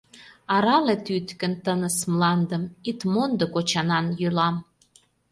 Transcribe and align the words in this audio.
Арале 0.55 0.95
тӱткын 1.05 1.53
тыныс 1.63 1.97
мландым, 2.11 2.63
Ит 2.89 2.99
мондо 3.13 3.45
кочанан 3.53 4.05
йӱлам. 4.19 4.55